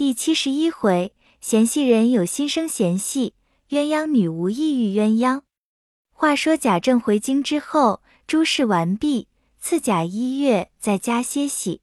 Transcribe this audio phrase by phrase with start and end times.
[0.00, 1.12] 第七十一回，
[1.42, 3.34] 嫌隙人有心生嫌隙，
[3.68, 5.42] 鸳鸯女无意遇鸳鸯。
[6.10, 9.28] 话说贾政回京之后，诸事完毕，
[9.60, 11.82] 赐贾一月在家歇息。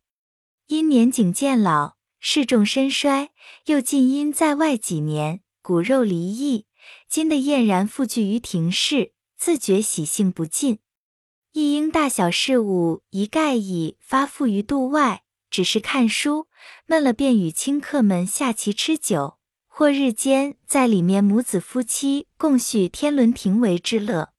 [0.66, 3.30] 因年景渐老，事重身衰，
[3.68, 6.66] 又近因在外几年，骨肉离异，
[7.08, 10.80] 今的燕然复聚于庭室，自觉喜性不尽，
[11.54, 15.22] 一应大小事务一概已发付于度外。
[15.50, 16.48] 只是看书
[16.86, 19.38] 闷了，便与亲客们下棋吃酒，
[19.68, 24.30] 或日间在里面母子夫妻共叙天伦庭为之乐。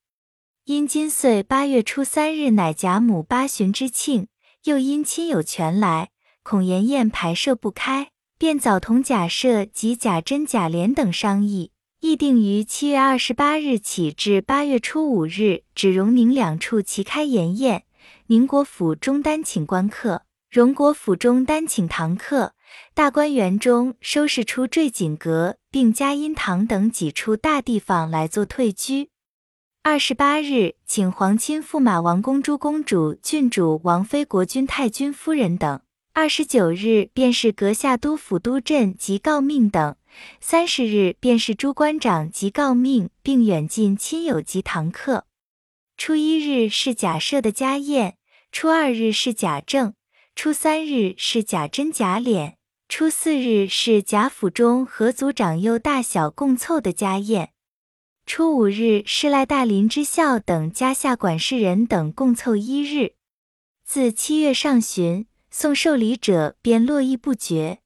[0.65, 4.29] 因今岁八月初三日乃贾母八旬之庆，
[4.65, 6.11] 又因亲友全来，
[6.43, 17.85] 恐筵宴排设不开，便早同贾赦及贾珍、贾琏等商议，议定于七月二十八日起至八月初五日，只荣宁两处齐开筵宴，
[18.27, 20.25] 宁国府中单请官客。
[20.51, 22.55] 荣国府中单请堂客，
[22.95, 29.11] 大观园中收拾出坠锦阁并嘉荫堂等几处大地方来做退居。
[29.83, 35.83] 二十八日，请皇亲驸马王公诸、公主、郡主、王妃、国君、太君夫人等。
[36.15, 39.97] 二十九日，便是阁下都府都镇及诰命等。
[40.41, 45.27] 三十日，便是诸官长及诰命，并远近亲友及堂客。
[45.99, 48.17] 初一日是贾赦的家宴，
[48.51, 49.93] 初二日是贾政。
[50.41, 52.55] 初三日是贾珍、贾琏，
[52.89, 57.51] 初四日是贾府中合族长幼大小共凑的家宴，
[58.25, 63.15] 初五日是赖大林之孝等家下管事人等共凑一日。
[63.85, 67.81] 自七月上旬，送寿礼者便络绎不绝。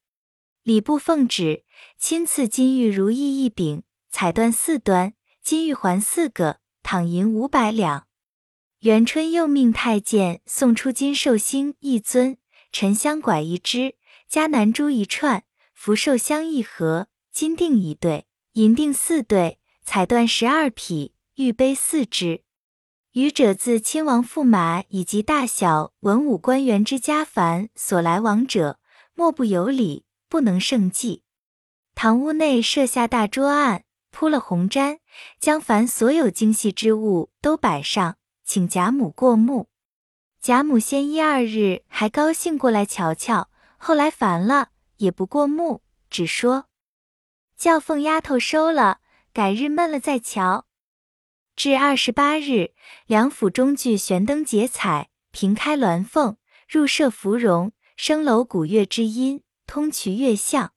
[0.62, 1.64] 礼部奉旨，
[1.96, 8.06] 亲赐金玉如意一柄，彩缎四端，金玉环四个，躺银五百两。
[8.80, 12.36] 元春又命太监送出金寿星一尊。
[12.72, 22.44] 沉香拐一支，嘉南珠一串，福寿香一盒，金锭一对，银锭四对，彩缎十二匹，玉杯四只。
[23.12, 28.80] 余者自亲王驸马以及大小文武官员之家凡所来往者，
[29.14, 31.24] 莫不有礼，不能胜计。
[31.94, 35.00] 堂屋内设下大桌案，铺了红毡，
[35.38, 38.16] 将凡所有精细之物都摆上，
[38.46, 39.68] 请贾母过目。
[40.42, 46.66] 贾母先一二日还高兴过来瞧瞧，后来烦了，也不过目，只说
[47.56, 48.98] 叫凤丫头收了，
[49.32, 50.66] 改日闷了再瞧。
[51.54, 52.72] 至二十八日，
[53.06, 56.36] 两府中具悬灯结彩，平开鸾凤，
[56.68, 60.72] 入设芙蓉，升楼鼓乐之音，通衢乐相。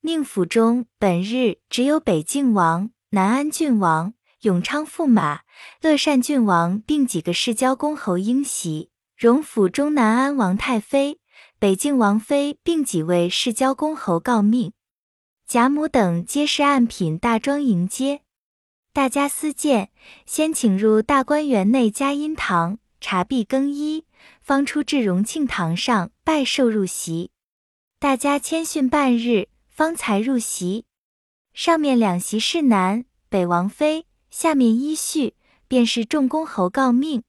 [0.00, 4.14] 宁府中本日只有北静王、南安郡王。
[4.42, 5.40] 永昌驸马、
[5.80, 11.18] 乐善郡王并几个世交公侯应袭，荣府中南安王太妃、
[11.58, 14.72] 北静王妃并几位世交公侯告命，
[15.44, 18.20] 贾母等皆是按品大庄迎接。
[18.92, 19.90] 大家私见，
[20.24, 24.04] 先请入大观园内嘉荫堂茶毕更衣，
[24.40, 27.32] 方出至荣庆堂上拜寿入席。
[27.98, 30.84] 大家谦逊半日，方才入席。
[31.52, 34.06] 上面两席是南北王妃。
[34.30, 35.34] 下面依序
[35.66, 37.22] 便是众公侯告命，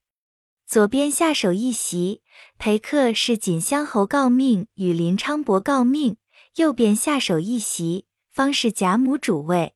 [0.66, 2.22] 左边下手一席
[2.58, 6.16] 陪客是锦香侯告命与林昌伯告命，
[6.56, 9.74] 右边下手一席方是贾母主位。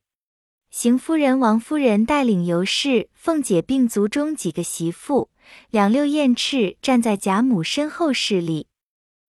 [0.71, 5.29] 邢夫人、王夫人带领尤氏、凤姐并族中几个媳妇，
[5.69, 8.67] 两六燕翅站在贾母身后侍立。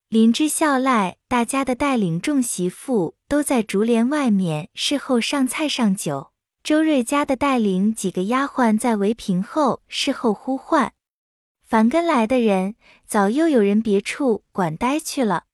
[0.09, 6.33] 林之孝赖大家的带领众媳妇都在竹帘外面侍候上菜上酒。
[6.67, 10.95] 周瑞家的带领几个丫鬟在围屏后侍候呼唤，
[11.63, 12.75] 凡跟来的人
[13.07, 15.45] 早又有人别处管待去了。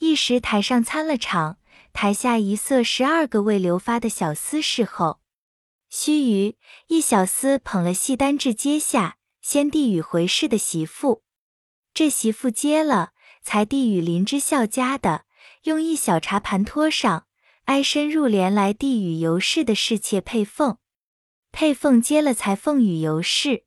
[0.00, 1.58] 一时台上参了场，
[1.92, 5.20] 台下一色十二个未留发的小厮侍候。
[5.88, 6.56] 须臾，
[6.88, 11.22] 一小厮捧了戏单至阶下，先递与回事的媳妇，
[11.94, 13.12] 这媳妇接了，
[13.44, 15.26] 才递与林之孝家的，
[15.62, 17.26] 用一小茶盘托上。
[17.70, 20.78] 挨身入帘来递与尤氏的侍妾佩凤，
[21.52, 23.62] 佩凤接了才奉与尤氏，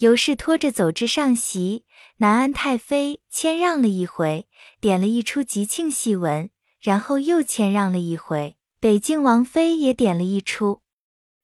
[0.00, 1.86] 尤氏拖着走至上席。
[2.18, 4.46] 南安太妃谦让了一回，
[4.82, 8.58] 点了一出吉庆戏文，然后又谦让了一回。
[8.78, 10.82] 北静王妃也点了一出，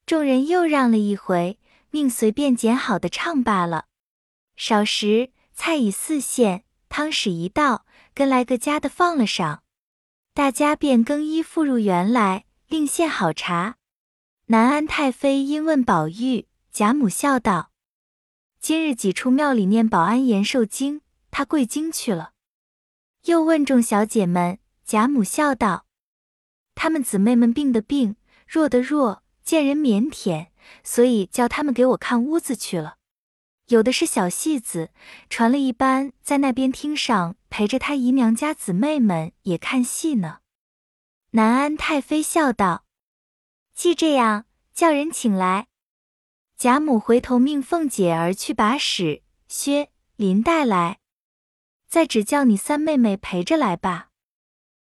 [0.05, 1.58] 众人又让了一回，
[1.91, 3.87] 命随便拣好的唱罢了。
[4.56, 9.62] 少时，菜已四献，汤始一道，跟来个家的放了上。
[10.38, 13.75] 大家便更衣复入园来，另献好茶。
[14.46, 17.73] 南安太妃因问宝玉，贾母笑道
[18.62, 21.00] ：“今日几处庙里念保安延寿经，
[21.32, 22.35] 他跪经去了。”
[23.26, 25.87] 又问众小姐们，贾母笑道
[26.76, 28.14] ：“她们姊妹们病的病，
[28.46, 30.50] 弱的弱，见人腼腆，
[30.84, 32.99] 所以叫他们给我看屋子去了。
[33.67, 34.91] 有的是小戏子，
[35.29, 40.39] 传了一班，在那边厅上陪着他姨娘家姊妹们也看戏呢。
[41.31, 42.85] 南安太妃笑道
[43.75, 45.67] ：“既这样，叫人请来。”
[46.56, 50.99] 贾母回头命凤姐儿去把史、薛、林带来，
[51.87, 54.09] 再只叫你三妹妹陪着来吧。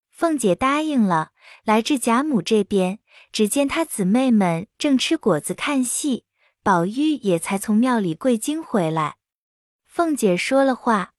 [0.10, 1.32] 凤姐答应了，
[1.64, 3.00] 来至贾母这边，
[3.32, 6.26] 只见她姊妹们正吃果子看戏。
[6.64, 9.16] 宝玉也才从庙里跪经回来，
[9.86, 11.11] 凤姐说了话，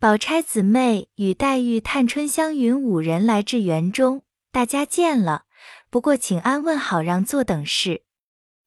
[0.00, 4.22] 宝钗姊妹与黛玉、探春、湘云五人来至园中，
[4.52, 5.46] 大家见了，
[5.90, 8.04] 不过请安问好，让座等事。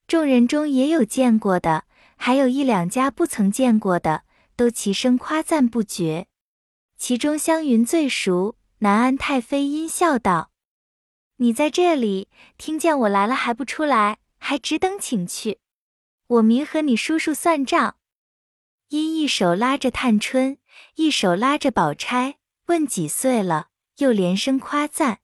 [0.07, 1.86] 众人中也有见过的，
[2.18, 4.24] 还有一两家不曾见过的，
[4.57, 6.28] 都齐声夸赞不绝。
[6.98, 10.51] 其中湘云最熟，南安太妃阴笑道
[11.39, 15.60] ：“你在这里听见我来了还不出来，还只等请去。”
[16.28, 17.95] 我明和你叔叔算账，
[18.89, 20.57] 因一手拉着探春，
[20.95, 22.38] 一手拉着宝钗，
[22.68, 23.68] 问几岁了，
[23.98, 25.19] 又连声夸赞。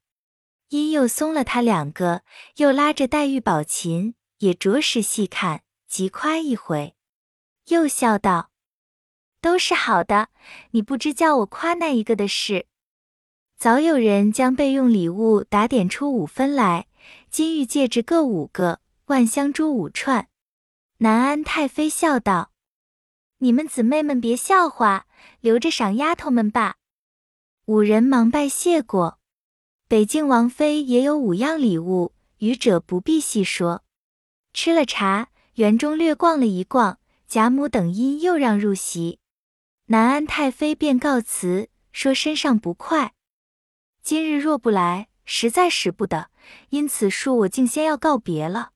[0.69, 2.23] 因又松了他两个，
[2.57, 6.95] 又拉着黛玉、宝琴，也着实细看，急夸一回，
[7.67, 8.51] 又笑道
[9.39, 10.27] ：“都是好的，
[10.71, 12.65] 你不知叫我夸那一个的事。”
[13.57, 16.87] 早有人将备用礼物打点出五分来，
[17.31, 20.27] 金玉戒指各五个，万香珠五串。
[20.97, 22.51] 南安太妃笑道
[23.39, 25.05] ：“你们姊妹们别笑话，
[25.41, 26.75] 留着赏丫头们吧。”
[27.65, 29.19] 五人忙拜谢过。
[29.87, 33.83] 北静王妃也有五样礼物，愚者不必细说。
[34.53, 39.19] 吃了茶，园中略逛了一逛，贾母等因又让入席，
[39.85, 43.13] 南安太妃便告辞，说身上不快，
[44.01, 46.29] 今日若不来，实在使不得，
[46.69, 48.71] 因此恕我竟先要告别了。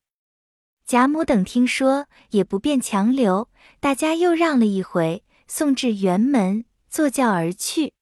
[0.92, 3.48] 贾母等听说，也不便强留，
[3.80, 7.94] 大家又让了一回，送至辕门，坐轿而去。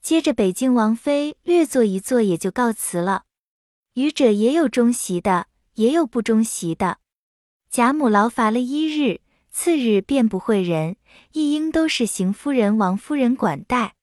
[0.00, 3.24] 接着北京王妃略坐一坐，也就告辞了。
[3.94, 6.98] 愚者也有中席的，也有不中席的。
[7.68, 10.94] 贾母劳乏了一日，次日便不会人，
[11.32, 13.96] 一应都是邢夫人、王夫人管待。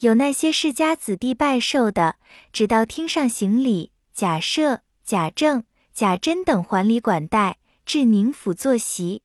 [0.00, 2.16] 有那些世家子弟拜寿的，
[2.52, 3.92] 只到厅上行礼。
[4.12, 5.64] 贾赦、贾政。
[5.94, 9.22] 贾珍等还礼管待，至宁府坐席，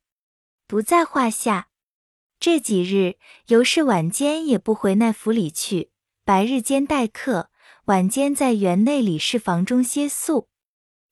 [0.68, 1.66] 不在话下。
[2.38, 3.18] 这几日
[3.48, 5.90] 尤氏晚间也不回那府里去，
[6.24, 7.50] 白日间待客，
[7.86, 10.48] 晚间在园内李氏房中歇宿。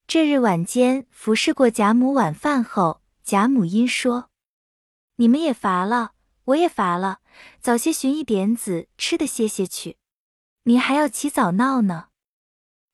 [0.06, 4.30] 这日晚间服侍过贾母晚饭后，贾母因说
[5.16, 6.12] ：“你们也乏了，
[6.44, 7.18] 我也乏了，
[7.60, 9.96] 早些寻一点子吃的歇歇去。
[10.62, 12.10] 你还要起早闹呢。”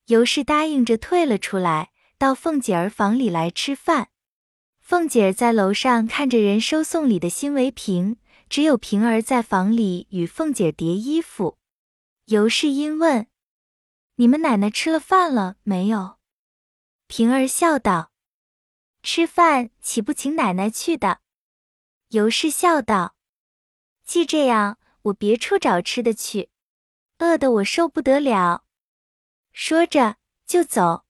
[0.09, 1.91] 尤氏答应着退了出来。
[2.25, 4.09] 到凤姐儿房里来吃饭，
[4.81, 8.17] 凤姐儿在楼上看着人收送礼的新围屏，
[8.49, 11.59] 只有平儿在房里与凤姐叠衣服。
[12.25, 13.27] 尤氏因问
[14.17, 16.17] ：“你们奶奶吃了饭了没有？”
[17.09, 18.11] 平儿笑道
[19.05, 21.21] ：“吃饭岂不请奶奶去的？”
[22.09, 23.17] 尤氏笑道
[24.03, 26.49] ：“既这样，我别处找吃的去，
[27.19, 28.65] 饿得我受不得了。”
[29.53, 30.17] 说着
[30.47, 31.04] 就走。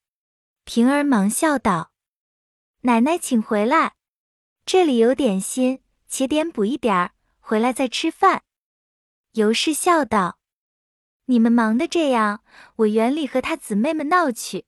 [0.65, 1.91] 平儿忙笑道
[2.81, 3.93] ：“奶奶请回来，
[4.65, 8.41] 这里有点心，且点补一点儿，回来再吃饭。”
[9.33, 10.39] 尤氏笑道
[11.25, 12.43] ：“你们忙得这样，
[12.77, 14.65] 我园里和他姊妹们闹去。”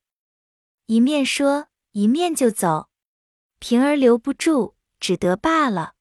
[0.86, 2.90] 一面说，一面就走。
[3.58, 5.96] 平儿留不住，只得罢了。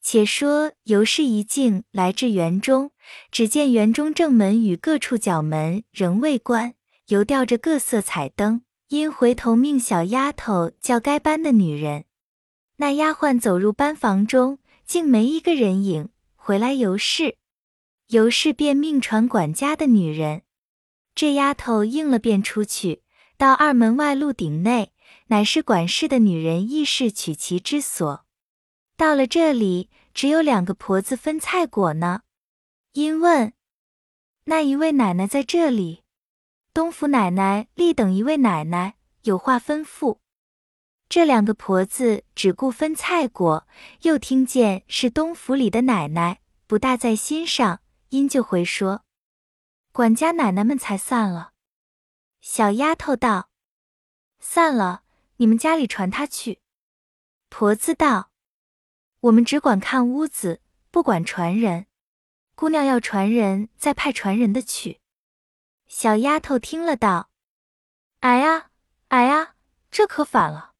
[0.00, 2.92] 且说尤氏一径来至园中，
[3.32, 6.74] 只见园中正门与各处角门仍未关，
[7.08, 8.62] 犹吊着各色彩灯。
[8.94, 12.04] 因回头命小丫头叫该班的女人，
[12.76, 16.10] 那丫鬟走入班房中，竟没一个人影。
[16.36, 17.36] 回来尤氏，
[18.10, 20.42] 尤氏便命传管家的女人。
[21.12, 23.02] 这丫头应了，便出去
[23.36, 24.92] 到二门外路顶内，
[25.26, 28.24] 乃是管事的女人议事取其之所。
[28.96, 32.20] 到了这里，只有两个婆子分菜果呢。
[32.92, 33.54] 因问
[34.44, 36.03] 那一位奶奶在这里。
[36.74, 40.18] 东府奶奶立等一位奶奶有话吩咐，
[41.08, 43.68] 这两个婆子只顾分菜果，
[44.00, 49.04] 又听见是东府里的奶奶，不大在心上，因就回说
[49.94, 51.52] ：“管家奶奶们才散了。”
[52.42, 53.50] 小丫头道
[54.40, 55.04] ：“散了，
[55.36, 56.58] 你们家里传他去。”
[57.50, 58.32] 婆子道
[59.20, 61.86] ：“我们只管看屋子，不管传人。
[62.56, 64.98] 姑娘要传人，再派传人的去。”
[65.96, 67.30] 小丫头听了道
[68.18, 68.70] ：“哎呀，
[69.10, 69.54] 哎呀，
[69.92, 70.72] 这可反了！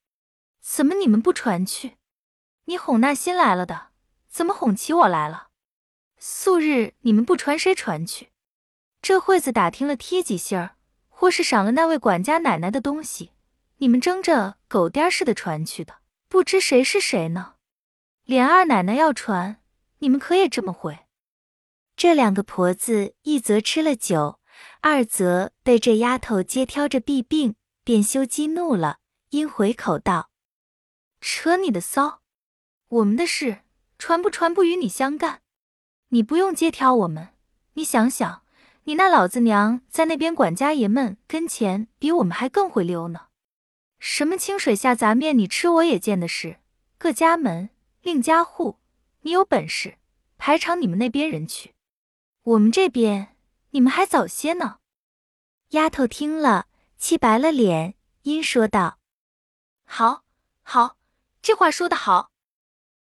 [0.60, 1.98] 怎么你们不传去？
[2.64, 3.92] 你哄那新来了的，
[4.28, 5.50] 怎么哄起我来了？
[6.18, 8.32] 素日你们不传，谁传去？
[9.00, 10.74] 这会子打听了贴几信儿，
[11.08, 13.30] 或是赏了那位管家奶奶的东西，
[13.76, 17.54] 你们争着狗颠似的传去的，不知谁是谁呢？
[18.24, 19.62] 连二奶奶要传，
[19.98, 21.06] 你们可也这么回？
[21.94, 24.40] 这两个婆子，一则吃了酒，
[24.86, 28.98] 二则被这丫头接挑着弊病，便羞激怒了，
[29.30, 30.28] 因回口道
[31.22, 32.20] ：“扯你的骚！
[32.88, 33.62] 我们的事
[33.98, 35.40] 传不传不与你相干。”
[36.12, 37.30] 你不用接挑我们，
[37.72, 38.42] 你想想，
[38.82, 43.28] 你那老子娘在那边管家爷们跟前，比我们还更会溜呢。
[43.98, 46.58] 什么清水下杂面，你吃我也见的是。
[46.98, 47.70] 各家门
[48.02, 48.76] 另家户，
[49.22, 49.96] 你有本事
[50.36, 51.72] 排场你们那边人去，
[52.42, 53.33] 我们这边
[53.74, 54.76] 你们还早些呢。
[55.70, 56.66] 丫头听了，
[56.96, 58.98] 气白了脸，因说道
[59.84, 60.22] ：“好，
[60.62, 60.96] 好，
[61.42, 62.30] 这话说得好。”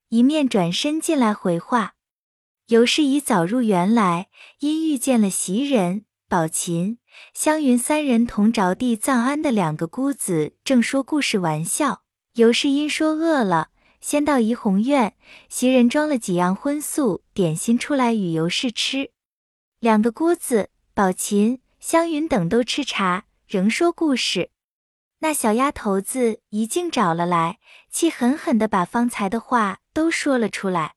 [0.08, 1.96] 一面转身进来回话。
[2.67, 4.29] 尤氏已早入园来，
[4.60, 6.98] 因遇见了袭人、宝琴、
[7.34, 12.03] 湘云三人同着地葬安的两个姑子，正说故事玩笑。
[12.36, 15.17] 尤氏因说饿了，先到怡红院，
[15.50, 19.12] 袭人装了几样荤素点心出来与尤氏吃。
[19.83, 24.49] 两个姑子宝琴、湘云等都吃茶，仍说故事。
[25.19, 27.59] 那小丫头子一竟找了来，
[27.91, 30.95] 气狠狠地把方才的话都说了出来。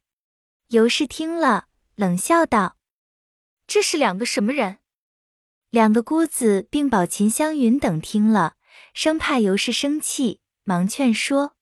[0.68, 1.66] 尤氏听了，
[1.96, 2.76] 冷笑道
[3.66, 4.78] ：“这是两个什么人？”
[5.70, 8.54] 两个姑子并宝琴、香云等听了，
[8.94, 11.56] 生怕尤氏生气，忙劝说：“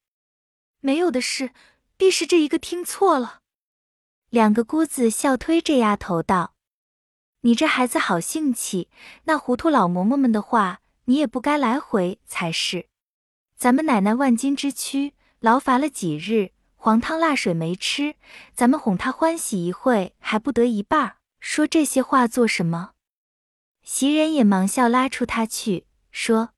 [0.80, 1.52] 没有的事，
[1.96, 3.40] 必是这一个听错了。”
[4.28, 6.52] 两个姑子笑推这丫头道
[7.44, 8.88] ：“你这孩子好性气，
[9.24, 12.88] 那糊涂老嬷嬷们的话，你也不该来回才是。
[13.54, 18.16] 咱们奶奶万金之躯，劳乏了几日。”黄汤辣水没吃，
[18.54, 21.16] 咱们哄她欢喜一会还不得一半？
[21.38, 22.92] 说这些话做什么？
[23.82, 26.50] 袭人也忙笑拉出他去，说：“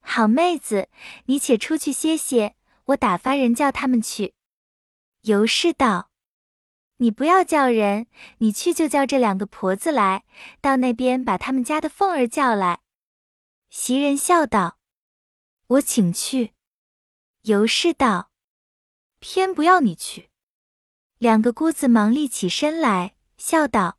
[0.00, 0.88] 好妹子，
[1.26, 2.54] 你且出去歇歇，
[2.86, 4.34] 我打发人叫他们去。”
[5.22, 6.10] 尤氏道
[6.98, 8.06] ：“你不要叫人，
[8.38, 10.24] 你去就叫这两个婆子来，
[10.60, 12.80] 到那边把他们家的凤儿叫来。”
[13.68, 14.78] 袭人笑道
[15.68, 16.54] ：“我请去。”
[17.42, 18.30] 尤氏道。
[19.18, 20.28] 偏不要你去！
[21.18, 23.98] 两个姑子忙立起身来，笑道：“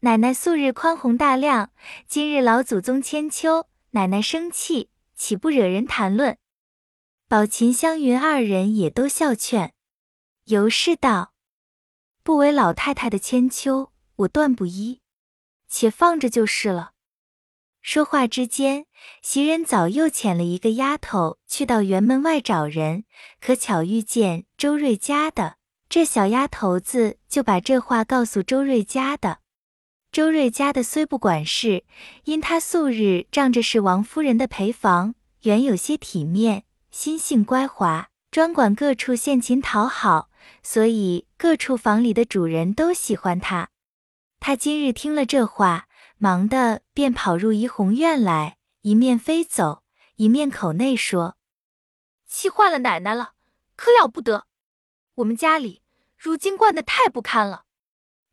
[0.00, 1.72] 奶奶素日宽宏大量，
[2.06, 6.38] 今日老祖宗千秋，奶奶生气，岂不惹人谈论？”
[7.28, 9.74] 宝琴、香云二人也都笑劝。
[10.44, 11.34] 尤氏道
[12.30, 15.00] ：“不为老太太的千秋，我断不依，
[15.68, 16.92] 且放着就是了。”
[17.82, 18.86] 说话之间，
[19.20, 23.02] 袭人早又遣了一个丫头去到园门外找人，
[23.40, 25.56] 可巧遇见周瑞家的
[25.88, 29.38] 这小丫头子，就把这话告诉周瑞家的。
[30.12, 31.82] 周瑞家的虽不管事，
[32.22, 40.29] 因他素日仗着是王夫人的陪房，原有些体面，心性乖滑，专管各处献勤讨好，
[40.62, 43.70] 所以各处房里的主人都喜欢他。
[44.38, 45.86] 他今日听了这话。
[46.22, 49.82] 忙的便跑入怡红院来，一面飞走，
[50.16, 51.38] 一面口内说
[52.28, 53.32] ：“气坏了奶奶了，
[53.74, 54.46] 可了不得！
[55.14, 55.80] 我们家里
[56.18, 57.64] 如今惯得太不堪了。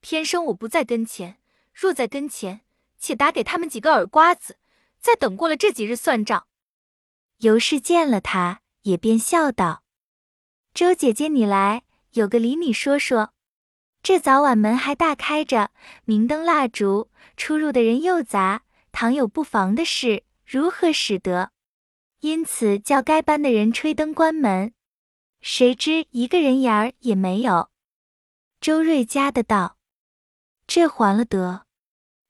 [0.01, 1.39] 偏生我不在跟前，
[1.73, 2.59] 若在跟前，
[2.99, 4.57] 且打给他们几个耳瓜子，
[4.99, 6.45] 再等过了这几日算账。”
[7.39, 9.83] 尤氏见了他，也便笑道
[10.75, 11.83] ：“周姐姐你来，
[12.17, 13.33] 有个理你说说。”
[14.03, 15.71] 这早晚门还大开着，
[16.05, 21.51] 明灯蜡烛，出入的人又杂，倘有不防的事，如何使得？
[22.21, 24.73] 因此叫该班的人吹灯关门。
[25.41, 27.69] 谁知一个人影儿也没有。
[28.59, 29.77] 周瑞家的道
[30.65, 31.65] ：“这还了得！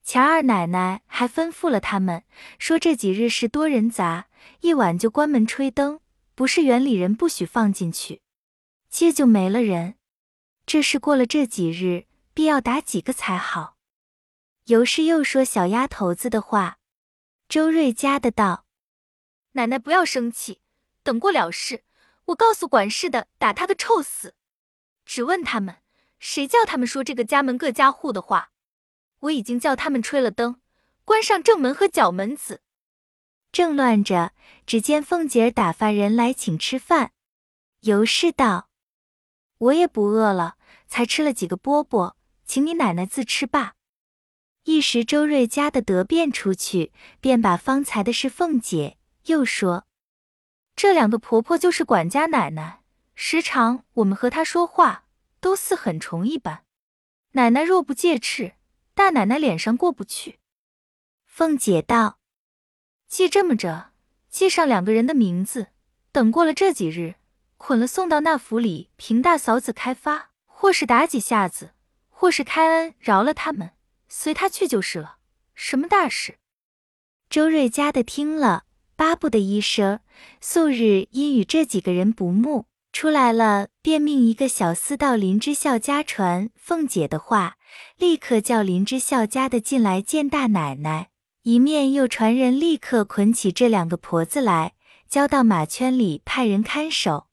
[0.04, 2.24] 乔二奶奶还吩咐了他们，
[2.58, 4.28] 说这几日是多人杂，
[4.62, 6.00] 一晚就关门吹灯，
[6.34, 8.22] 不是园里人不许放进去，
[8.98, 9.94] 接就没了人。”
[10.66, 13.78] 这事过了这几日，必要打几个才好。
[14.66, 16.80] 尤氏又说小丫头子的话，
[17.48, 18.66] 周瑞家的道
[19.54, 20.62] ：“奶奶不要生气，
[21.04, 21.84] 等过了事，
[22.26, 24.34] 我告诉管事的，打他个臭死。
[25.06, 25.76] 只问他们，
[26.18, 28.50] 谁叫他们说这个家门各家户的话？
[29.20, 30.60] 我已经叫他们吹了灯，
[31.06, 32.62] 关上正门和角门子。”
[33.54, 34.34] 正乱着，
[34.66, 37.14] 只见凤姐儿打发人来请吃饭。
[37.82, 38.67] 尤氏道
[39.58, 40.56] ：“我也不饿了。”
[40.90, 42.14] 才吃了几个饽饽，
[42.46, 43.74] 请你奶奶自吃吧。
[44.64, 49.86] 一时周瑞家的得便出去，便把方才的事凤姐，又说
[50.78, 52.84] ：“这两个婆婆就是管家奶奶，
[53.16, 55.04] 时常我们和她说话，
[55.42, 56.64] 都似狠虫一般。
[57.32, 58.54] 奶奶若不戒斥，
[58.94, 60.40] 大奶奶脸上过不去。”
[61.26, 62.20] 凤姐道
[63.08, 63.92] ：“记这么着，
[64.30, 65.68] 记上两个人的名字，
[66.14, 67.16] 等过了这几日，
[67.58, 71.72] 捆了送到那府里，凭大嫂子开发，或是打几下子，
[72.10, 73.72] 或是开恩饶了他们。”
[74.10, 75.18] 随他去就是了，
[75.54, 76.36] 什么大事？
[77.30, 78.64] 周瑞家的听了，
[78.96, 80.00] 巴不得一声。
[80.40, 87.58] 素日因与这几个人不睦，出来了，便命一个小厮到林之孝家传凤姐的话，
[87.98, 91.10] 立刻叫林之孝家的进来见大奶奶。
[91.44, 94.74] 一面又传人立刻捆起这两个婆子来，
[95.10, 97.27] 交到马圈里派人看守。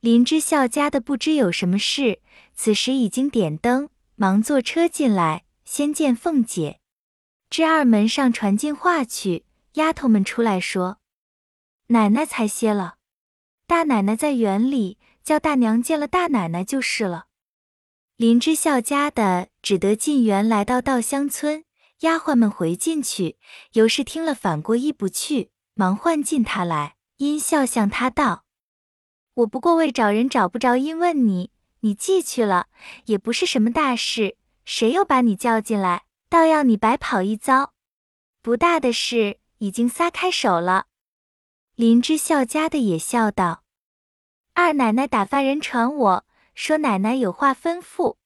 [0.00, 2.20] 林之孝家的不知有什么事，
[2.54, 5.44] 此时已经点灯，忙坐车进来。
[5.64, 6.80] 先见凤姐，
[7.50, 10.96] 至二门上传进话去，丫头们出来说
[11.88, 12.94] ：“奶奶才歇了，
[13.66, 17.26] 大奶奶在园里，叫大娘见了大奶奶就是了。”
[18.16, 21.64] 林之孝家的只得进园，来到稻香村，
[22.00, 23.36] 丫鬟们回进去，
[23.72, 28.44] 尤氏听了反过意不去，忙唤进他来，因笑向他道
[29.38, 32.66] ：“我不过为找人找不着，因问你，你寄去了，
[33.04, 37.72] 也不是什么大事。”谁又把你叫进来，倒要你白跑一遭？
[38.42, 40.86] 不大的事，已经撒开手了。
[41.74, 43.62] 林之孝家的也笑道
[44.54, 48.16] ：“二奶奶打发人传我说，奶奶有话吩咐。”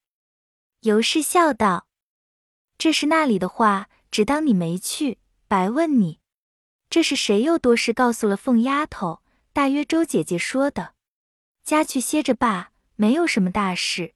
[0.81, 1.87] 尤氏笑道
[2.79, 6.21] ：“这是那里的话，只当你没去，白问你。
[6.89, 9.23] 这是谁又多事告诉了凤丫头？
[9.53, 10.95] 大约周姐姐说的。
[11.65, 14.15] 家去歇着罢，没有什么大事。”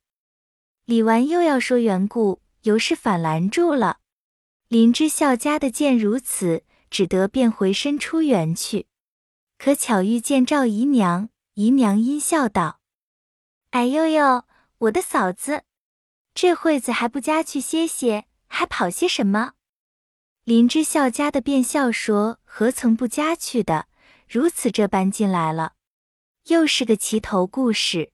[0.84, 3.98] 李纨又要说缘故，尤氏反拦住了。
[4.68, 8.86] 林之孝家的见如此，只得便回身出园去。
[9.58, 12.80] 可巧遇见赵姨娘，姨娘阴笑道
[13.70, 14.44] ：“哎呦呦，
[14.78, 15.62] 我的嫂子，
[16.34, 19.52] 这会子还不家去歇歇，还跑些什么？”
[20.44, 23.86] 林之孝家的便笑说：“何曾不家去的？
[24.28, 25.74] 如此这般进来了，
[26.46, 28.10] 又是个齐头故事。”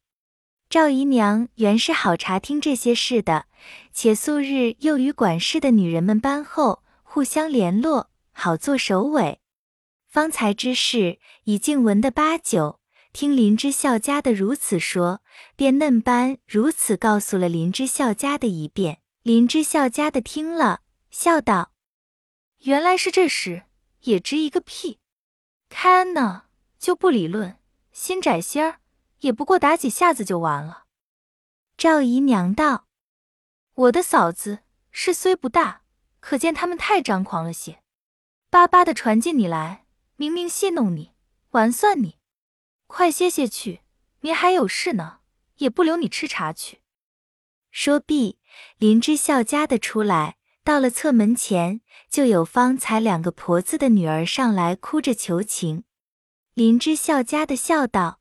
[0.71, 3.47] 赵姨娘原是好查听这些事的，
[3.93, 9.41] 且素日又与管事的女人们班后，互相联络，好做首尾。
[10.09, 12.81] 方才之事已经闻得八九，
[13.13, 15.23] 听林之孝家的如此说，
[15.57, 19.01] 便嫩般如此告诉了林之孝家的一遍。
[19.23, 21.73] 林之孝家的听了，笑道
[22.65, 23.65] ：“原来是这事，
[24.01, 24.99] 也值一个屁。
[25.69, 26.45] 开恩呢，
[26.79, 27.57] 就不理论；
[27.93, 28.79] 心窄心儿。”
[29.23, 30.87] 也不过打几下子就完了。
[31.77, 32.89] 赵姨娘道
[33.75, 35.83] ：“我的嫂子事虽不大，
[36.19, 37.85] 可见他们太张狂了些，
[38.51, 41.13] 巴巴的传进你来，明明戏弄你，
[41.51, 42.19] 玩算你。
[42.89, 43.83] 快歇歇去，
[44.19, 45.21] 明还有事呢，
[45.59, 46.81] 也不留你吃茶去。”
[47.71, 48.41] 说毕，
[48.79, 55.85] 林之孝家的出来，到了侧门前，就有方才两个婆子的女儿上来哭着求情。
[56.55, 58.21] 林之孝家的笑道。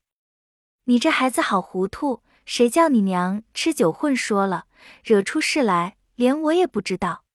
[0.86, 4.68] 你这孩子好糊涂，谁叫你娘吃酒混说了，
[5.04, 7.26] 惹出事来，连我也不知道。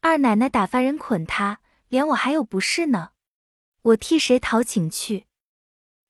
[0.00, 3.10] 二奶奶打发人捆他，连我还有不是呢。
[3.82, 5.26] 我替谁讨请去？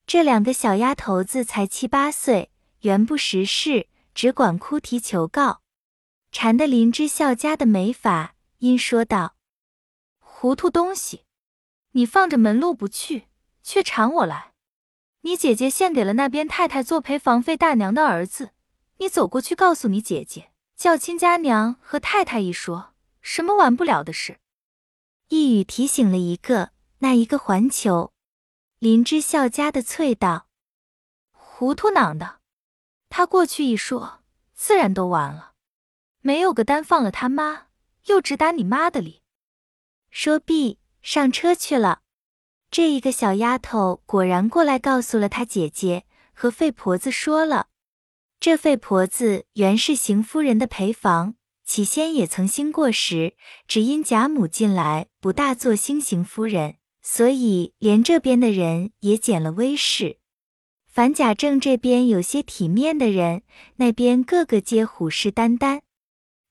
[0.07, 5.63] 这两个小丫头子才七八岁，原不识事，只管哭啼求告，
[6.31, 9.37] 缠得林之孝家的没法，因说道
[10.21, 11.25] ：“糊涂东西，
[11.93, 13.29] 你放着门路不去，
[13.69, 14.55] 却缠我来。”
[15.21, 18.53] 你姐姐献给了那边太太做陪房费大娘的儿子，
[18.97, 24.39] 你走过去告诉你姐姐，叫亲家娘和太太一说，什么完不了的事。
[25.29, 28.13] 一语提醒了一个，那一个环球。
[28.79, 30.47] 林之孝家的翠道
[31.33, 32.39] ：“糊涂囊的，
[33.11, 34.23] 他过去一说，
[34.55, 35.53] 自然都完了。
[36.21, 37.67] 没有个单放了他妈，
[38.05, 39.23] 又只打你妈的理。”
[40.11, 42.03] 说毕，上车去了。
[42.71, 47.69] 这一个小丫头果然过来告诉了她姐姐和费婆子说了。
[48.39, 53.35] 这费婆子原是邢夫人的陪房，起先也曾兴过时，
[53.67, 60.19] 只因贾母近来不大做兴邢夫人，所以连这边的人也减了威势。
[60.87, 63.43] 樊贾政这边有些体面的人，
[63.77, 65.81] 那边个个皆虎视眈眈。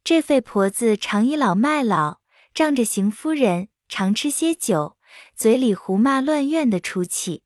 [0.03, 2.19] 这费婆子常倚老卖老，
[2.53, 4.96] 仗着邢夫人常吃些酒。
[5.35, 7.43] 嘴里胡骂乱怨的出气，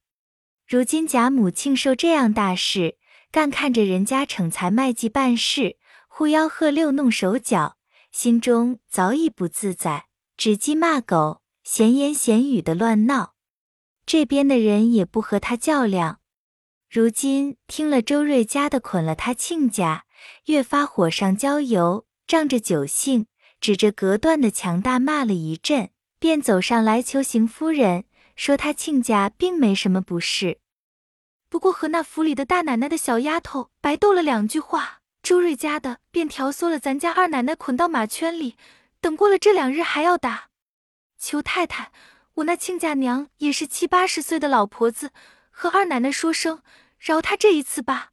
[0.68, 2.98] 如今贾母庆寿这样大事，
[3.32, 7.78] 干看着人家逞才卖技办事，呼吆喝六弄手脚，
[8.12, 10.06] 心中早已不自在，
[10.38, 13.34] 指鸡骂狗，闲言闲语的乱闹。
[14.06, 16.20] 这边的人也不和他较量。
[16.90, 20.06] 如今听了周瑞家的捆了他亲家，
[20.46, 23.28] 越发火上浇油，仗着酒兴，
[23.62, 28.04] 指着隔断的墙大骂了一阵，便走上来求邢夫人，
[28.36, 30.60] 说他亲家并没什么不是，
[31.50, 38.56] 不过和那府里的大奶奶的小丫头白斗了两句话，周瑞家的便挑唆了咱家二奶奶捆到马圈里，
[39.02, 40.50] 等过了这两日还要打。
[41.18, 41.92] 求太太，
[42.36, 45.10] 我那亲家娘也是七八十岁的老婆子。
[45.50, 46.62] 和二奶奶说声，
[47.00, 48.12] 饶她这一次吧。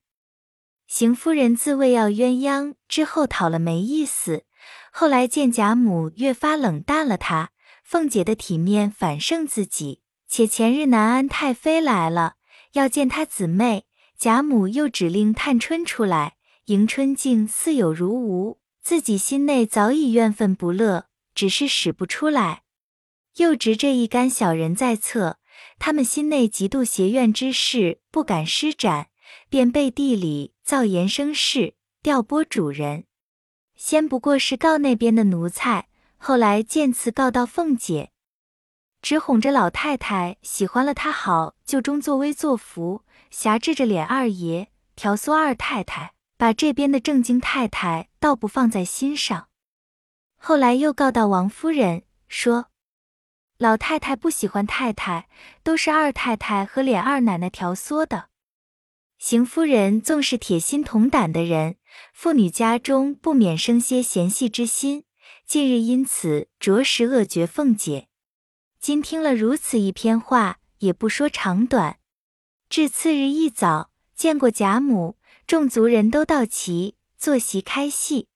[0.86, 4.44] 邢夫人自谓要鸳鸯，之后讨了没意思。
[4.90, 7.50] 后来见贾母越发冷淡了她，
[7.90, 10.02] 凤姐的体面反胜自己。
[10.28, 12.34] 且前日南安太妃来了，
[12.72, 13.86] 要见她姊妹，
[14.18, 16.34] 贾母又指令探春出来，
[16.66, 22.64] 迎春竟似有如无，自己心内早已怨愤不乐，只是使不出来。
[23.36, 25.38] 又执着一干小人在侧。
[25.78, 29.08] 他们心内极度邪怨之事不敢施展，
[29.48, 31.72] 便背地里造言生事，
[32.02, 33.04] 调拨主人。
[33.74, 35.87] 先不过是告那边的奴才，
[36.18, 38.10] 后来渐次告到凤姐，
[39.00, 49.48] 只哄着老太太喜欢了他好，就中作威作福，挟制着琏二爷，调唆二太太，把这边的正经太太倒不放在心上。
[50.36, 52.66] 后来又告到王夫人，说。
[53.58, 55.28] 老太太不喜欢太太，
[55.64, 58.28] 都是二太太和琏二奶奶调唆的。
[59.18, 61.74] 邢夫人纵是铁心铜胆的人，
[62.12, 65.02] 妇女家中不免生些嫌隙之心。
[65.48, 68.08] 近日因此着实恶绝凤姐。
[68.78, 71.98] 今听了如此一篇话，也不说长短。
[72.68, 78.28] 至次日一早，见过贾母，众族人都到齐，坐席开戏。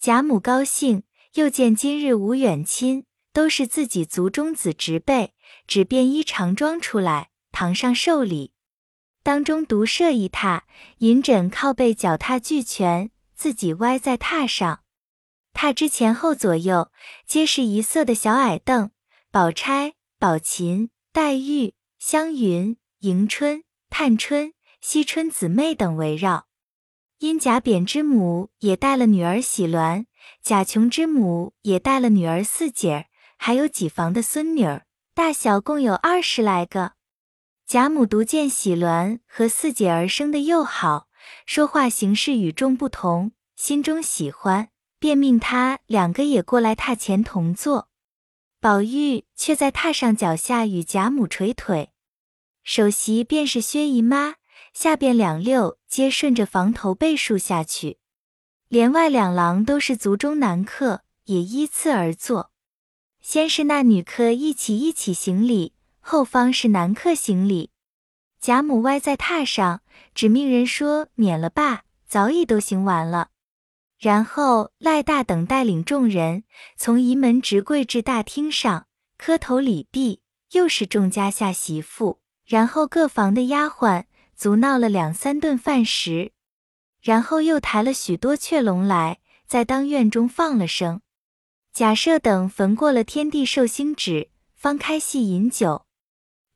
[0.00, 3.04] 贾母高兴，又见今日无远亲。
[3.32, 5.34] 都是自己族中子侄辈，
[5.68, 8.50] 只便衣长装出来，堂上受礼。
[9.22, 10.62] 当中独设一榻，
[10.98, 14.80] 银枕靠背，脚踏俱全，自己歪在榻上。
[15.52, 16.90] 榻之前后左右
[17.26, 18.90] 皆是一色的小矮凳，
[19.30, 26.46] 宝钗、宝琴、黛玉、湘云、迎春、探春、惜春姊妹等围绕。
[27.18, 30.06] 因贾扁之母也带了女儿喜鸾，
[30.42, 33.04] 贾琼之母也带了女儿四姐儿。
[33.36, 36.92] 还有几房的孙女儿，大小共有二十来个。
[37.66, 41.08] 贾母独见喜鸾和四姐儿生的又好，
[41.44, 44.69] 说话行事与众不同，心中喜欢，
[45.00, 47.88] 便命他两个也过来榻前同坐。
[48.60, 51.90] 宝玉却在榻上脚下与贾母捶腿。
[52.62, 54.34] 首席便是薛姨妈，
[54.74, 57.98] 下边两溜皆顺着房头背数下去，
[58.68, 62.52] 连外两郎都是族中男客，也依次而坐。
[63.22, 67.70] 先是那女客一起一起行礼，后方是男客行礼。
[68.38, 69.80] 贾母歪在榻上，
[70.14, 73.30] 只命人说免了罢，早已都行完了。
[74.00, 78.86] 然后赖大等带领众人从仪门直跪至大厅上
[79.18, 86.32] 磕头礼毕，又是众家下媳妇，然后各房的丫鬟足闹了两三顿饭食，
[87.02, 91.02] 然后又抬了许多雀笼来，在当院中放了声。
[91.74, 95.84] 贾赦等焚过了天地寿星纸，方开戏饮酒，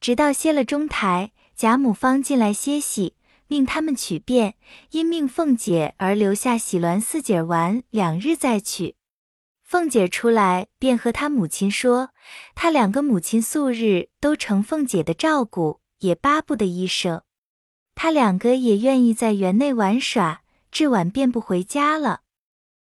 [0.00, 3.14] 直到歇了中台，贾母方进来歇息，
[3.46, 4.54] 命他们取便，
[4.90, 8.96] 因命凤姐而留下喜鸾四姐玩两日再去。
[9.62, 12.10] 凤姐出来便和她母亲说，
[12.54, 17.22] 她两个母亲素日都承凤姐的照顾，也巴不得一生，
[17.94, 22.20] 她两个也愿意在园内玩耍，至晚便不回家了。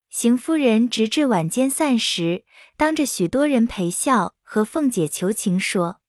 [0.10, 2.43] 邢夫人直至晚间散时，
[2.76, 6.02] 当着许多人陪笑，和凤姐求情说：“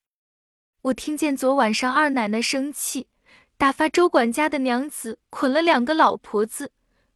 [0.83, 3.07] 我听见昨晚上二奶奶生气，
[3.62, 6.72] 打发周管家的娘子捆了两个老婆子，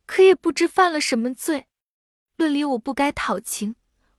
[0.07, 1.67] 可也不知犯了什么罪。
[2.37, 3.75] 论理我不该讨情，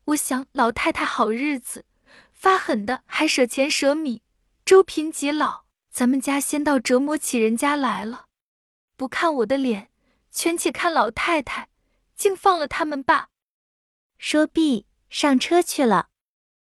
[0.07, 1.85] 我想老太太好日子，
[2.33, 4.23] 发狠的还舍钱舍米，
[4.65, 8.25] 周贫及老，咱们家先到折磨起人家来了。
[8.97, 9.89] 不看我的脸，
[10.29, 11.69] 全且看老太太。”
[12.13, 13.29] 竟放了他们吧。
[14.17, 16.09] 说毕，上车去了。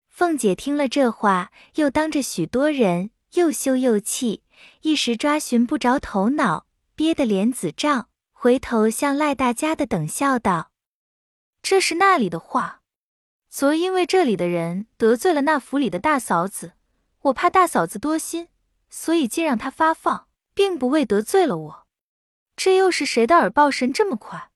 [0.08, 4.42] 凤姐听了这话，又当着许多人，又羞又气，
[4.82, 10.72] 一时抓寻不着头脑，憋得脸紫胀，回头向赖大家的等笑道
[11.62, 12.82] ：“这是那里的话。
[13.48, 16.74] 昨因为这里的人得罪了那府里的大嫂子，
[17.22, 18.48] 我怕大嫂子多心，
[18.88, 21.86] 所以竟让他发放，并不为得罪了我。
[22.56, 24.50] 这又是谁的耳报神这么快？”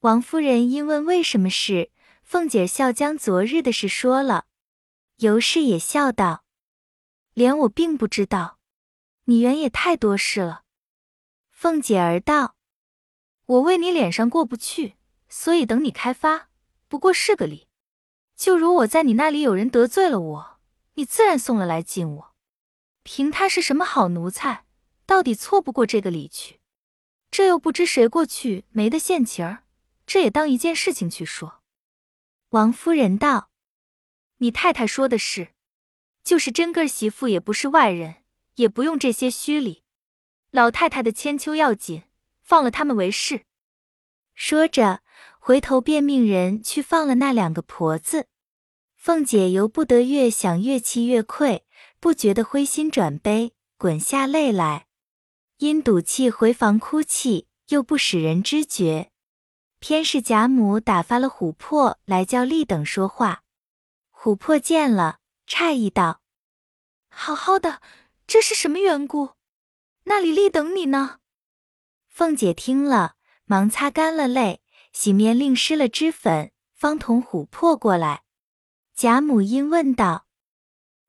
[0.00, 1.90] 王夫人因问为什么事，
[2.22, 4.46] 凤姐笑将昨日的事说了。
[5.16, 6.44] 尤氏也笑道
[7.34, 8.59] ：“连我并不知道，
[9.30, 10.64] 你原也太多事了。”
[11.52, 12.56] 凤姐儿道
[13.46, 14.96] ：“我为你脸上过不去，
[15.28, 16.48] 所以等你开发，
[16.88, 17.68] 不过是个理。
[18.34, 20.60] 就如我在你那里有人得罪了我，
[20.94, 22.34] 你自然送了来敬我。
[23.04, 24.66] 凭他是什么好奴才，
[25.06, 26.60] 到底错不过这个理去。
[27.30, 29.62] 这又不知谁过去没得现情儿，
[30.04, 31.62] 这也当一件事情去说。”
[32.50, 33.50] 王夫人道。
[34.38, 35.54] 你太太说的是，
[36.24, 38.19] 就是真个媳妇也不是外人，
[38.56, 39.84] 也不用这些虚礼。
[40.50, 42.02] 老太太的千秋要紧，
[42.42, 43.44] 放了他们为是。
[44.34, 45.02] 说着，
[45.38, 48.26] 回头便命人去放了那两个婆子。
[48.96, 51.64] 凤姐由不得越想越气越愧，
[51.98, 54.86] 不觉得灰心转悲，滚下泪来，
[55.58, 59.10] 因赌气回房哭泣，又不使人知觉。
[59.78, 63.42] 偏是贾母打发了琥珀来叫丽等说话。
[64.12, 66.20] 琥珀见了，诧异道
[67.08, 67.80] ：“好好的，
[68.30, 69.30] 这是什么缘故？
[70.04, 71.18] 那里立等你呢？”
[72.06, 74.62] 凤姐听了，忙擦干了泪，
[74.92, 78.22] 洗面另施了脂粉，方同琥珀过来。
[78.94, 80.28] 贾母因问道：“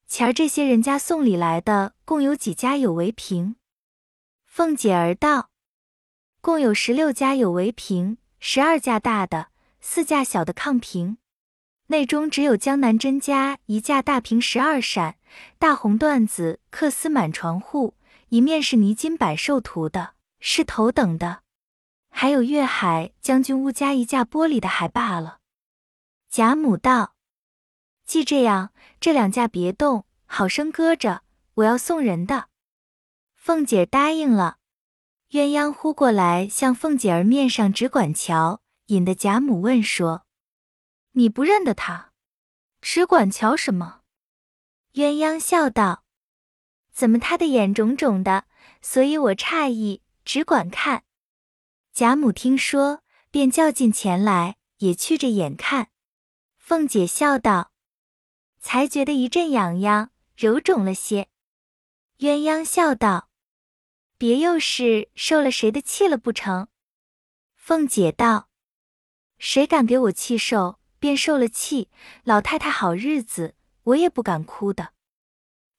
[0.10, 3.56] 前儿这些人家送礼来的，共有几家有为凭？”
[4.48, 5.52] 凤姐儿道
[6.42, 11.20] ：“共有十六家有为凭，十二架大的，四架小的炕屏。”
[11.86, 15.18] 内中只有江南甄家一架大屏十二扇，
[15.58, 17.96] 大红缎子缂丝满床户，
[18.30, 21.44] 一面是泥金百寿图的，是头等的。
[22.10, 25.40] 还有粤海将军屋加一架玻璃的，还罢了。
[26.30, 27.16] 贾母道
[28.06, 31.24] ：“既这样，这两架别动，好生搁着，
[31.56, 32.48] 我要送人的。”
[33.36, 34.58] 凤姐答应了。
[35.30, 40.26] 鸳鸯呼过来，向凤姐儿面上只管瞧，引得贾母问说。
[41.14, 42.12] 你不认得他，
[42.82, 44.01] 只管瞧什么？
[44.94, 46.04] 鸳鸯笑道
[46.92, 48.46] ：“怎么他的眼肿肿的？
[48.82, 51.04] 所以我诧异，只管看。”
[51.94, 55.90] 贾母听说，便叫进前来，也去着眼看。
[56.58, 57.72] 凤姐笑道
[58.60, 61.30] ：“才觉得一阵痒痒，揉肿了些。”
[62.20, 63.30] 鸳鸯笑道
[64.18, 66.68] ：“别又是受了谁的气了不成？”
[67.56, 68.50] 凤姐道
[69.40, 71.90] ：“谁敢给我气受？”便受了气，
[72.24, 74.94] 老太太好日子，我也不敢哭的。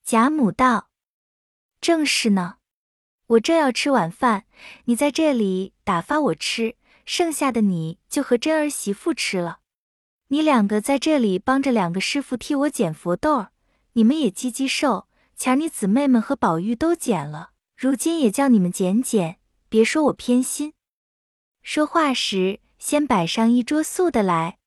[0.04, 0.90] 贾母道
[1.80, 2.56] ：“正是呢，
[3.26, 4.44] 我正要吃晚饭，
[4.84, 9.60] 你在这里打发我吃，剩下的你就和真儿媳妇吃了。
[10.28, 13.52] 你两个在这里帮着两个师傅替我捡佛豆儿，
[13.92, 15.08] 你们也积积寿。
[15.36, 19.38] 前你姊妹们和宝玉都捡了，如今也叫你们捡捡，
[19.68, 20.74] 别说我偏心。”
[21.62, 24.58] 说话时，先摆上一桌素的来。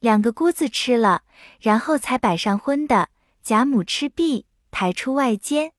[0.00, 1.22] 两个姑子吃了，
[1.60, 3.08] 然后才摆上荤的。
[3.42, 5.72] 贾母吃毕，抬出外间。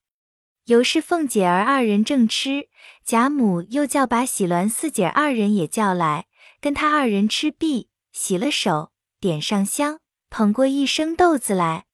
[0.65, 2.69] 尤氏、凤姐儿二人正吃，
[3.03, 6.27] 贾母又叫把喜鸾四姐二人也叫来，
[6.59, 9.99] 跟他二人吃毕，洗了手，点上香，
[10.29, 11.85] 捧过一生豆子来。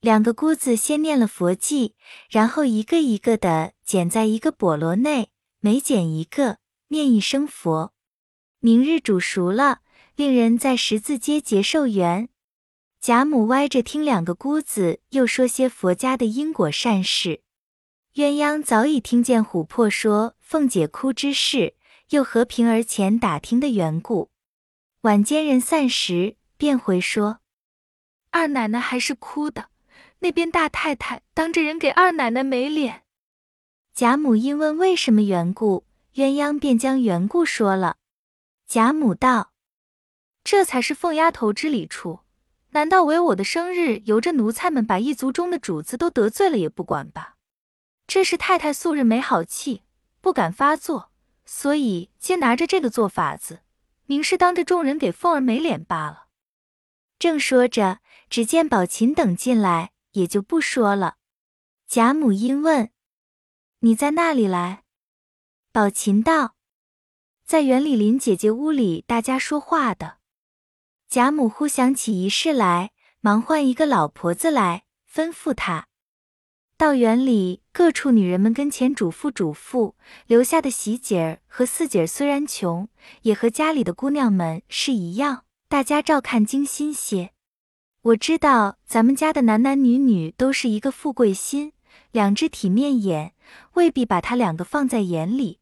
[0.00, 1.92] 两个姑子先念了佛偈，
[2.30, 7.92] 然后一个一个的捡在一个笸箩内，每捡一个，念一声佛。
[8.60, 9.80] 明日煮熟了。
[10.20, 12.28] 令人在十字街结寿缘，
[13.00, 17.40] 贾母歪着听两个姑子又说些佛家的因果善事。
[18.12, 21.72] 鸳鸯早已听见琥珀说凤姐哭之事，
[22.10, 24.28] 又和平儿前打听的缘故。
[25.00, 27.40] 晚间人散时，便回说
[28.30, 29.70] 二奶奶还是哭的，
[30.18, 33.04] 那边大太太当着人给二奶奶没脸。
[33.94, 37.96] 贾母因问为什么缘故，鸳鸯便将缘故说了。
[38.66, 39.49] 贾母道。
[40.42, 42.20] 这才是凤丫头之理处，
[42.70, 47.36] 难道为我的生日，由着奴才们把一族中的主子都得罪了也不管吧？
[48.06, 49.82] 这是太太素日没好气，
[50.20, 51.12] 不敢发作，
[51.44, 53.60] 所以皆拿着这个做法子，
[54.06, 56.26] 明是当着众人给凤儿没脸罢了。
[57.18, 61.16] 正说着，只见宝琴等进来，也就不说了。
[61.86, 62.90] 贾母因问
[63.80, 64.84] ：“你在那里来？”
[65.70, 66.54] 宝琴道
[67.44, 70.18] ：“在园里林姐姐屋里，大家说话的。”
[71.10, 75.88] 贾母忽想起一事来，忙唤一个老婆子来，吩咐她
[76.78, 79.94] 到园里各处女人们跟前嘱咐嘱咐，
[80.28, 82.88] 留下的喜姐儿和四姐儿虽然穷，
[83.22, 87.32] 也和家里的姑娘们是一样，大家照看精心些。
[88.02, 91.72] 我知道咱们家的男男女女都是一个富贵心，
[92.12, 93.34] 两只体面眼，
[93.72, 95.58] 未必把他两个放在眼里。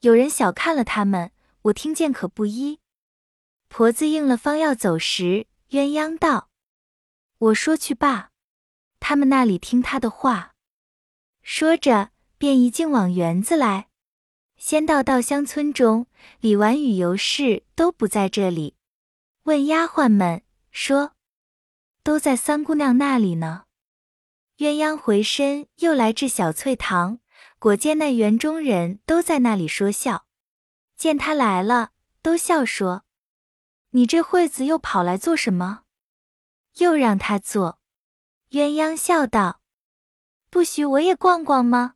[0.00, 1.30] 有人小看了他们，
[1.62, 2.80] 我听见可不依。
[3.72, 6.50] 婆子应了，方要走时，鸳鸯道
[7.40, 8.28] ：“我说去罢，
[9.00, 10.52] 他们那里听他的话。”
[11.40, 13.88] 说着，便一径往园子来。
[14.58, 16.06] 先到稻香村中，
[16.40, 18.76] 李纨与尤氏都不在这里，
[19.44, 21.14] 问丫鬟们说
[22.04, 23.64] ：“都在三姑娘那里呢。”
[24.60, 27.20] 鸳鸯回身又来至小翠堂，
[27.58, 30.26] 果见那园中人都在那里说笑，
[30.94, 33.04] 见他来了，都笑说。
[33.94, 35.82] 你这会子又跑来做什么？
[36.78, 37.78] 又让他坐。
[38.50, 39.60] 鸳鸯笑道
[40.50, 41.94] ：“不许我也逛逛吗？”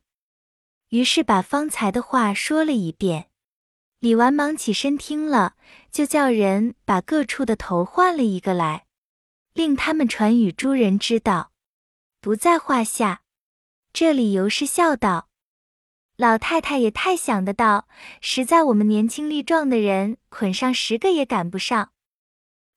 [0.89, 3.29] 于是把方才的话说了一遍。
[3.99, 5.55] 李纨忙起身听了，
[5.91, 8.85] 就叫人把各处的头换了一个来，
[9.53, 11.51] 令他们传与诸人知道，
[12.21, 13.23] 不在话下。
[13.91, 15.26] 这里尤氏笑道。
[16.17, 17.87] 老太太也太想得到，
[18.21, 21.91] 实在我们年轻力壮的人，捆上十个也赶不上。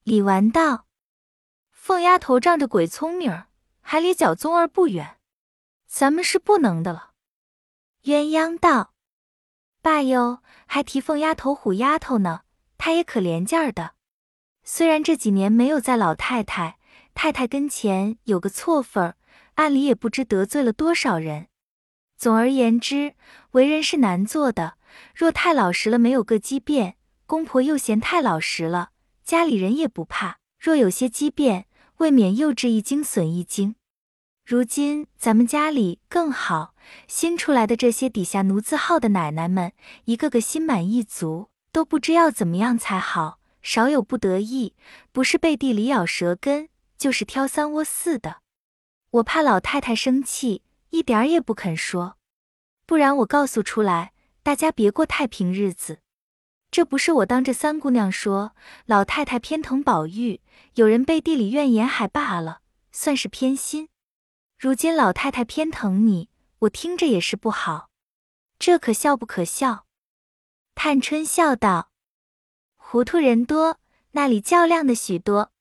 [0.03, 0.87] 李纨道
[1.72, 3.44] ：“凤丫头仗着鬼聪明，
[3.81, 5.16] 还离小宗儿不远，
[5.87, 7.12] 咱们是不能的了。”
[8.05, 8.92] 鸳鸯道
[9.81, 12.42] ：“爸哟，还提凤丫头、虎丫头呢，
[12.76, 13.94] 她也可怜劲儿的。
[14.64, 16.79] 虽然这几年没有在老太太、
[17.14, 19.16] 太太跟前有个错份儿，
[19.55, 21.46] 暗里也不知得罪了多少人。”
[22.20, 23.14] 总而言之，
[23.52, 24.74] 为人是难做的。
[25.14, 26.92] 若太老实了，没有个机变；
[27.24, 28.90] 公婆又嫌太老实了，
[29.24, 30.37] 家里人也不怕。
[30.59, 31.64] 若有些机变，
[31.96, 33.74] 未免又置一惊损一惊。
[34.44, 36.74] 如今咱们家里更好，
[37.09, 39.72] 新出来的这些底下奴字号的奶奶们，
[40.04, 44.74] 一个个心满意足，都不知要怎么样才好，少有不得意，
[45.11, 48.42] 不是背地里咬舌根，就是挑三窝四的。
[49.12, 50.61] 我怕老太太生气。
[50.90, 52.16] 一点儿也不肯说，
[52.87, 56.00] 不然我告诉出来，大家别过太平日子。
[56.70, 58.55] 这不是我当着三姑娘说，
[58.87, 60.40] 老太太偏疼宝玉，
[60.74, 62.61] 有人背地里怨言还罢了，
[62.92, 63.88] 算是偏心。
[64.59, 66.29] 如今老太太偏疼你，
[66.61, 67.90] 我听着也是不好，
[68.59, 69.87] 这可笑不可笑？
[70.74, 71.90] 探春笑道
[72.76, 73.79] ：“糊涂人多，
[74.12, 75.53] 那里较量的许多。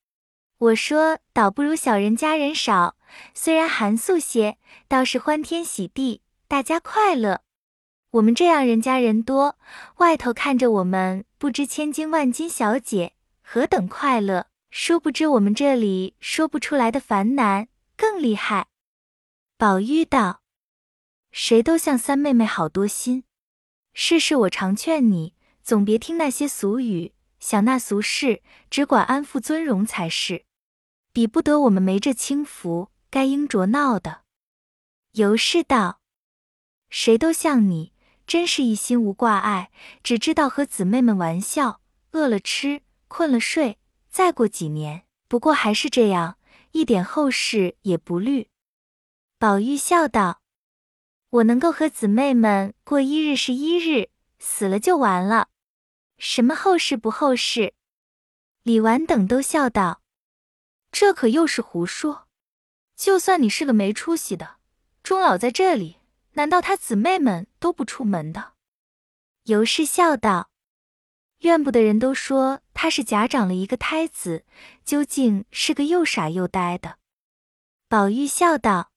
[0.57, 2.97] 我说，倒不如小人家人少。”
[3.33, 7.41] 虽然寒素些，倒是欢天喜地，大家快乐。
[8.11, 9.57] 我们这样人家人多，
[9.97, 18.67] 外头看着我们不知千金万金小姐何等快乐，殊不知我们这里说不出来的烦难更厉害。
[19.57, 20.41] 宝玉道
[21.31, 23.25] ：“谁都像三妹妹好多心，
[23.93, 28.41] 事事我常劝你，总别听那些俗语，想那俗事，
[28.71, 30.45] 只管安富尊荣才是，
[31.13, 34.23] 比不得我们没这轻福。”该应着闹的，
[35.13, 35.99] 尤氏道
[36.89, 37.93] ：“谁都像你，
[38.27, 39.71] 真是一心无挂碍，
[40.03, 43.79] 只知道和姊妹们玩笑，饿了吃，困了睡。
[44.09, 46.37] 再过几年，不过还是这样，
[46.71, 48.49] 一点后事也不虑。”
[49.39, 50.41] 宝玉笑道
[51.29, 55.49] ：“我能够和姊妹们过一日是一日，死了就完了，
[56.19, 57.73] 什么后事不后事？”
[58.61, 60.03] 李纨等都笑道
[60.91, 62.27] ：“这可又是胡说。”
[62.99, 64.57] 就算你是个没出息的，
[65.03, 65.99] 终老在这里，
[66.33, 68.55] 难道他姊妹们都不出门的？
[69.45, 70.49] 尤氏笑道
[71.39, 74.43] ：“怨不得人都说他是假长了一个胎子，
[74.83, 76.97] 究竟是个又傻又呆的。”
[77.87, 78.91] 宝玉笑道：“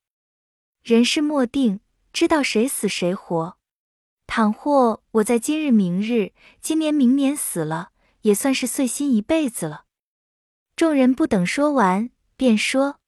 [0.82, 1.78] 人事莫定，
[2.12, 3.56] 知道谁死谁活。
[4.26, 9.84] 倘或我在今日明日、今年明年死了，也算是碎心一辈子了。”
[10.74, 12.98] 众人不等说完，便说。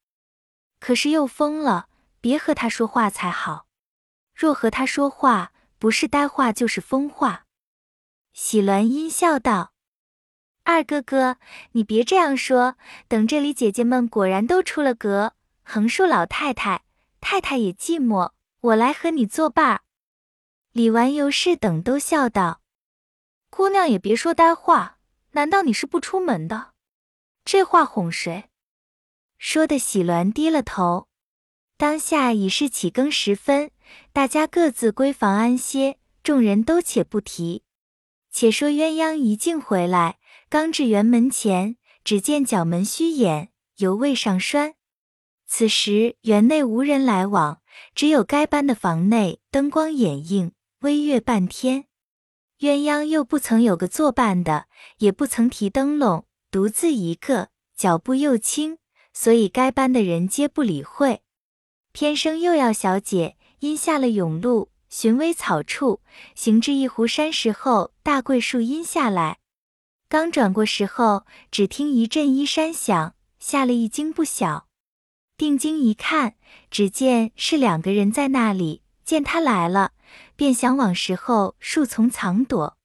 [0.85, 1.89] 可是又疯了，
[2.21, 3.65] 别和他说话才好。
[4.35, 7.47] 若和他说话，不是呆话就是疯话。
[8.35, 9.73] 喜鸾阴笑道
[10.65, 11.39] ：“二哥哥，
[11.73, 12.77] 你别这样说。
[13.09, 16.85] 等这里姐姐们果然都出了阁，横竖老太太、
[17.19, 19.81] 太太也寂寞，我来和你作伴。”
[20.73, 22.61] 李纨、尤氏等都笑道
[23.49, 24.99] ：“姑娘也别说呆话，
[25.31, 26.75] 难道你是不出门的？
[27.43, 28.51] 这话哄谁？”
[29.39, 31.09] 说的喜鸾低了头，
[31.77, 33.71] 当下已是起更时分，
[34.13, 35.99] 大家各自归房安歇。
[36.23, 37.65] 众人都且不提，
[38.31, 40.19] 且说鸳鸯一径回来，
[40.49, 44.75] 刚至园门前，只见角门虚掩，犹未上栓。
[45.47, 47.61] 此时园内无人来往，
[47.95, 51.85] 只有该班的房内灯光掩映，微月半天。
[52.61, 54.67] 鸳鸯又不曾有个作伴的，
[55.01, 58.79] 也不曾提灯笼，独自一个，脚步又轻。
[59.15, 61.23] 所以该班的人皆不理会。
[61.93, 66.01] 偏生又要小姐，因下了甬路，寻微草处，
[66.35, 69.39] 行至一湖山石后，大桂树荫下来。
[70.09, 74.67] 刚转过时候，只听一阵衣衫响，吓了一惊不小。
[75.37, 76.35] 定睛一看，
[76.71, 78.83] 只见是两个人在那里。
[79.05, 79.93] 见他来了，
[80.35, 82.77] 便想往石后树丛藏躲。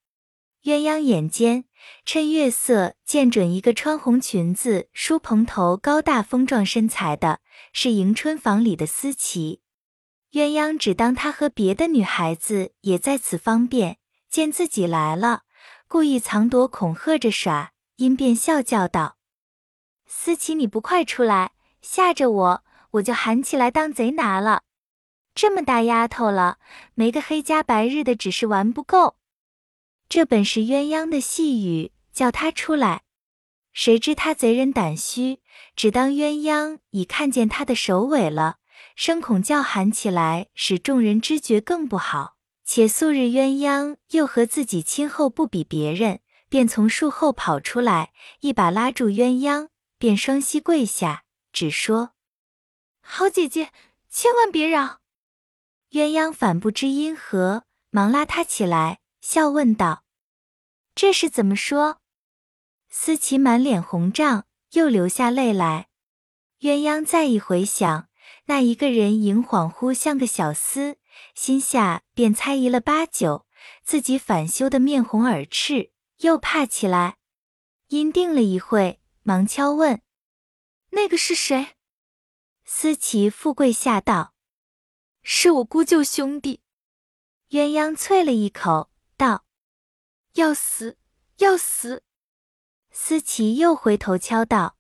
[0.64, 1.64] 鸳鸯眼尖，
[2.06, 7.40] 趁月色见准一个穿红裙子、梳蓬头、高大丰壮身材的，
[7.74, 9.62] 是迎春房里的思琪。
[10.32, 13.98] 鸳鸯只当他和别的女孩子也在此方便，
[14.30, 15.42] 见自己来了，
[15.88, 19.18] 故意藏躲，恐吓着耍，因便笑叫道
[20.06, 21.52] ：“思琪，你不快出来，
[21.82, 24.64] 吓着我，我就喊起来当贼拿了。
[25.36, 26.58] 这么大丫头了，
[26.96, 29.19] 没个黑家白日的，只是玩不够。
[30.10, 33.04] 这本是鸳鸯的细语，叫他出来。
[33.72, 35.40] 谁知他贼人胆虚，
[35.76, 38.58] 只当鸳鸯已看见他的首尾了。”
[38.96, 42.38] 生恐叫喊起来，使众人知觉更不好。
[42.66, 52.12] 且素日鸳鸯又和自己亲厚不比别人，便从树后跑出来，一把拉住鸳鸯，便双膝跪下，只说
[53.02, 53.72] ：“好姐姐，
[54.10, 55.00] 千万别嚷。”
[55.92, 59.00] 鸳鸯反不知因何，忙拉他起来，
[59.32, 60.04] 笑问道
[60.96, 62.02] ：“这是怎么说？”
[62.90, 65.90] 思琪满脸红胀，又流下泪来。
[66.62, 68.10] 鸳鸯再一回想。
[68.46, 70.96] 那一个人影恍惚像个小厮，
[71.36, 73.46] 心下便猜疑了八九，
[73.84, 77.18] 自己反羞得面红耳赤，又怕起来。
[77.90, 80.02] 因定了一会，忙敲问
[80.90, 81.76] ：“那个是谁？”
[82.66, 84.34] 思琪富贵下道
[85.22, 86.62] ：“是我姑舅兄弟。”
[87.52, 88.89] 鸳鸯啐了一口
[90.40, 90.98] ，：“要死，
[91.38, 92.02] 要死！”
[92.92, 94.78] 思琪又回头敲道：“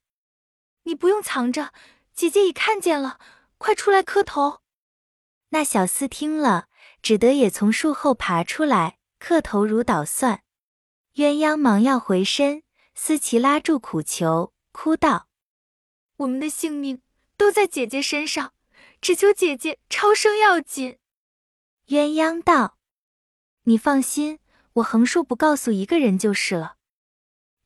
[0.83, 1.73] 你不用藏着，
[2.13, 3.19] 姐姐已看见了。”
[3.59, 4.61] 快出来磕头！
[5.49, 6.69] 那小厮听了，
[7.01, 10.43] 只得也从树后爬出来磕头如捣蒜。
[11.15, 12.63] 鸳鸯忙要回身，
[12.95, 15.27] 思琪拉住苦求，哭道
[16.15, 17.01] ：“我们的性命
[17.35, 18.53] 都在姐姐身上，
[19.01, 20.99] 只求姐姐超生要紧。”
[21.87, 22.77] 鸳鸯道
[23.67, 24.39] ：“你放心，
[24.73, 26.75] 我横竖不告诉一个人就是了。”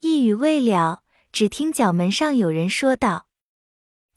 [0.01, 3.27] 一语未了，只听角门上有人说道：“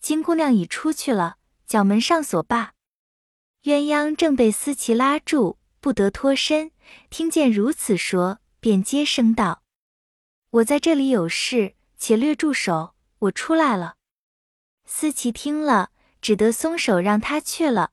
[0.00, 2.74] 金姑娘已出去了。”角门上锁罢，
[3.64, 6.70] 鸳鸯正被思琪拉住，不得脱身。
[7.10, 9.64] 听见如此说，便接声道
[10.50, 13.96] ：“我在这里有事，且略住手，我出来了。”
[14.86, 17.90] 思琪听了，只得松手让他去了。